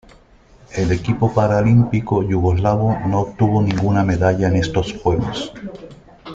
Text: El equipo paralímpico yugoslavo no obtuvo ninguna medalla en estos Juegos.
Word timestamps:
El 0.73 0.91
equipo 0.91 1.31
paralímpico 1.31 2.23
yugoslavo 2.23 2.97
no 3.07 3.19
obtuvo 3.19 3.61
ninguna 3.61 4.03
medalla 4.03 4.47
en 4.47 4.55
estos 4.55 4.93
Juegos. 4.93 5.53